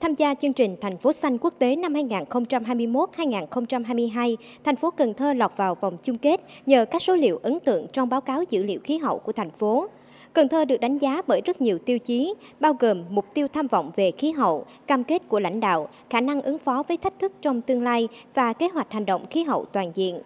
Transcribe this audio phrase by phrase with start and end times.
[0.00, 5.32] Tham gia chương trình Thành phố xanh quốc tế năm 2021-2022, thành phố Cần Thơ
[5.32, 8.62] lọt vào vòng chung kết nhờ các số liệu ấn tượng trong báo cáo dữ
[8.62, 9.86] liệu khí hậu của thành phố.
[10.32, 13.66] Cần Thơ được đánh giá bởi rất nhiều tiêu chí, bao gồm mục tiêu tham
[13.66, 17.18] vọng về khí hậu, cam kết của lãnh đạo, khả năng ứng phó với thách
[17.18, 20.20] thức trong tương lai và kế hoạch hành động khí hậu toàn diện.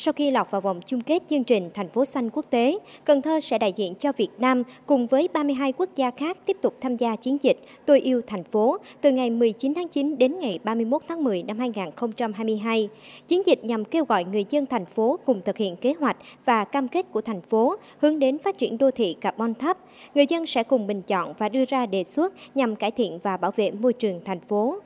[0.00, 3.22] Sau khi lọt vào vòng chung kết chương trình Thành phố xanh quốc tế, Cần
[3.22, 6.74] Thơ sẽ đại diện cho Việt Nam cùng với 32 quốc gia khác tiếp tục
[6.80, 10.58] tham gia chiến dịch Tôi yêu thành phố từ ngày 19 tháng 9 đến ngày
[10.64, 12.88] 31 tháng 10 năm 2022.
[13.28, 16.64] Chiến dịch nhằm kêu gọi người dân thành phố cùng thực hiện kế hoạch và
[16.64, 19.78] cam kết của thành phố hướng đến phát triển đô thị carbon thấp.
[20.14, 23.36] Người dân sẽ cùng bình chọn và đưa ra đề xuất nhằm cải thiện và
[23.36, 24.80] bảo vệ môi trường thành phố.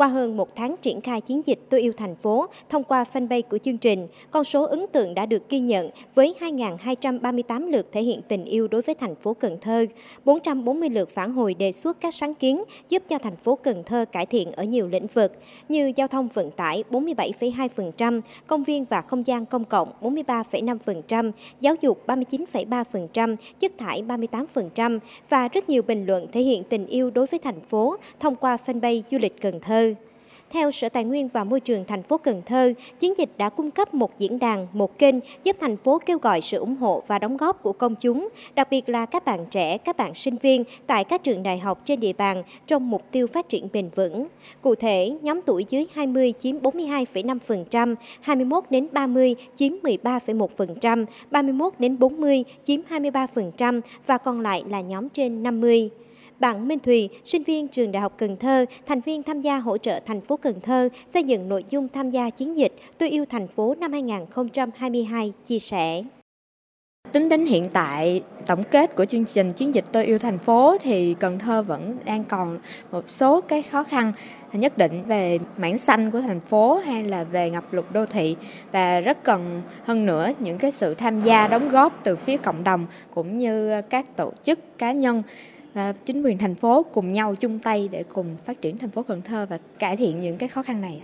[0.00, 3.42] Qua hơn một tháng triển khai chiến dịch Tôi yêu thành phố thông qua fanpage
[3.42, 8.02] của chương trình, con số ấn tượng đã được ghi nhận với 2.238 lượt thể
[8.02, 9.86] hiện tình yêu đối với thành phố Cần Thơ,
[10.24, 14.04] 440 lượt phản hồi đề xuất các sáng kiến giúp cho thành phố Cần Thơ
[14.12, 15.32] cải thiện ở nhiều lĩnh vực
[15.68, 21.74] như giao thông vận tải 47,2%, công viên và không gian công cộng 43,5%, giáo
[21.80, 24.98] dục 39,3%, chất thải 38%
[25.28, 28.58] và rất nhiều bình luận thể hiện tình yêu đối với thành phố thông qua
[28.66, 29.89] fanpage du lịch Cần Thơ.
[30.52, 33.70] Theo Sở Tài nguyên và Môi trường thành phố Cần Thơ, chiến dịch đã cung
[33.70, 37.18] cấp một diễn đàn, một kênh giúp thành phố kêu gọi sự ủng hộ và
[37.18, 40.64] đóng góp của công chúng, đặc biệt là các bạn trẻ, các bạn sinh viên
[40.86, 44.26] tại các trường đại học trên địa bàn trong mục tiêu phát triển bền vững.
[44.60, 51.98] Cụ thể, nhóm tuổi dưới 20 chiếm 42,5%, 21 đến 30 chiếm 13,1%, 31 đến
[51.98, 55.90] 40 chiếm 23% và còn lại là nhóm trên 50.
[56.40, 59.78] Bạn Minh Thùy, sinh viên trường Đại học Cần Thơ, thành viên tham gia hỗ
[59.78, 63.24] trợ thành phố Cần Thơ xây dựng nội dung tham gia chiến dịch Tôi yêu
[63.30, 66.02] thành phố năm 2022 chia sẻ.
[67.12, 70.76] Tính đến hiện tại, tổng kết của chương trình chiến dịch Tôi yêu thành phố
[70.82, 72.58] thì Cần Thơ vẫn đang còn
[72.92, 74.12] một số cái khó khăn
[74.52, 78.36] nhất định về mảng xanh của thành phố hay là về ngập lụt đô thị
[78.72, 82.64] và rất cần hơn nữa những cái sự tham gia đóng góp từ phía cộng
[82.64, 85.22] đồng cũng như các tổ chức cá nhân
[85.74, 89.02] và chính quyền thành phố cùng nhau chung tay để cùng phát triển thành phố
[89.02, 91.02] Cần Thơ và cải thiện những cái khó khăn này.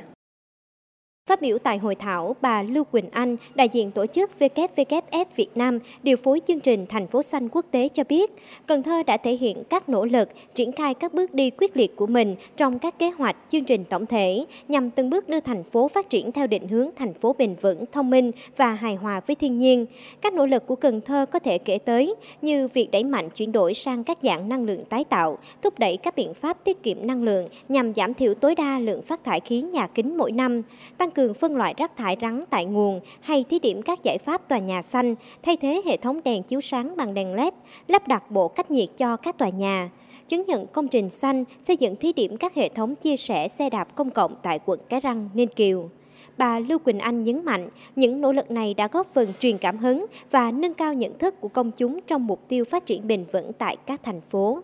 [1.30, 5.48] Phát biểu tại hội thảo, bà Lưu Quỳnh Anh, đại diện tổ chức WWF Việt
[5.54, 8.30] Nam, điều phối chương trình Thành phố xanh quốc tế cho biết,
[8.66, 11.96] Cần Thơ đã thể hiện các nỗ lực triển khai các bước đi quyết liệt
[11.96, 15.64] của mình trong các kế hoạch, chương trình tổng thể nhằm từng bước đưa thành
[15.64, 19.20] phố phát triển theo định hướng thành phố bền vững, thông minh và hài hòa
[19.26, 19.86] với thiên nhiên.
[20.20, 23.52] Các nỗ lực của Cần Thơ có thể kể tới như việc đẩy mạnh chuyển
[23.52, 27.06] đổi sang các dạng năng lượng tái tạo, thúc đẩy các biện pháp tiết kiệm
[27.06, 30.62] năng lượng nhằm giảm thiểu tối đa lượng phát thải khí nhà kính mỗi năm,
[30.98, 34.48] tăng cường phân loại rác thải rắn tại nguồn hay thí điểm các giải pháp
[34.48, 37.52] tòa nhà xanh, thay thế hệ thống đèn chiếu sáng bằng đèn LED,
[37.88, 39.90] lắp đặt bộ cách nhiệt cho các tòa nhà
[40.28, 43.70] chứng nhận công trình xanh, xây dựng thí điểm các hệ thống chia sẻ xe
[43.70, 45.90] đạp công cộng tại quận Cái Răng, Ninh Kiều.
[46.38, 49.78] Bà Lưu Quỳnh Anh nhấn mạnh, những nỗ lực này đã góp phần truyền cảm
[49.78, 53.24] hứng và nâng cao nhận thức của công chúng trong mục tiêu phát triển bền
[53.32, 54.62] vững tại các thành phố.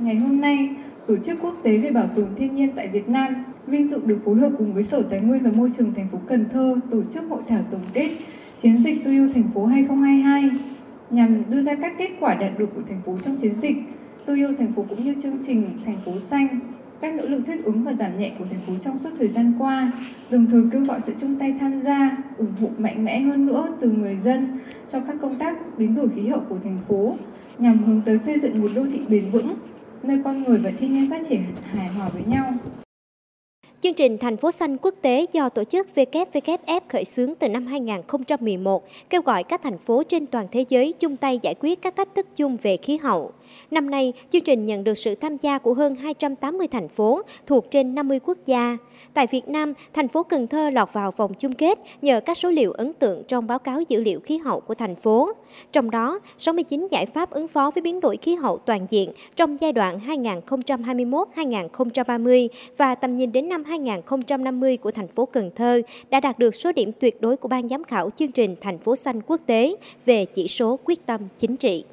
[0.00, 0.68] Ngày hôm nay,
[1.06, 4.18] Tổ chức Quốc tế về Bảo tồn Thiên nhiên tại Việt Nam vinh dự được
[4.24, 7.02] phối hợp cùng với Sở Tài nguyên và Môi trường thành phố Cần Thơ tổ
[7.14, 8.10] chức hội thảo tổng kết
[8.62, 10.50] chiến dịch tôi yêu thành phố 2022
[11.10, 13.76] nhằm đưa ra các kết quả đạt được của thành phố trong chiến dịch
[14.26, 16.60] tôi yêu thành phố cũng như chương trình thành phố xanh
[17.00, 19.52] các nỗ lực thích ứng và giảm nhẹ của thành phố trong suốt thời gian
[19.58, 19.92] qua,
[20.30, 23.68] đồng thời kêu gọi sự chung tay tham gia, ủng hộ mạnh mẽ hơn nữa
[23.80, 24.58] từ người dân
[24.92, 27.16] cho các công tác biến đổi khí hậu của thành phố
[27.58, 29.54] nhằm hướng tới xây dựng một đô thị bền vững,
[30.02, 32.52] nơi con người và thiên nhiên phát triển hài hòa với nhau.
[33.82, 37.66] Chương trình Thành phố xanh quốc tế do tổ chức WWF khởi xướng từ năm
[37.66, 41.96] 2011, kêu gọi các thành phố trên toàn thế giới chung tay giải quyết các
[41.96, 43.32] thách thức chung về khí hậu.
[43.70, 47.70] Năm nay, chương trình nhận được sự tham gia của hơn 280 thành phố thuộc
[47.70, 48.76] trên 50 quốc gia.
[49.14, 52.50] Tại Việt Nam, thành phố Cần Thơ lọt vào vòng chung kết nhờ các số
[52.50, 55.32] liệu ấn tượng trong báo cáo dữ liệu khí hậu của thành phố.
[55.72, 59.60] Trong đó, 69 giải pháp ứng phó với biến đổi khí hậu toàn diện trong
[59.60, 66.20] giai đoạn 2021-2030 và tầm nhìn đến năm 2050 của thành phố Cần Thơ đã
[66.20, 69.20] đạt được số điểm tuyệt đối của ban giám khảo chương trình Thành phố xanh
[69.26, 69.76] quốc tế
[70.06, 71.84] về chỉ số quyết tâm chính trị.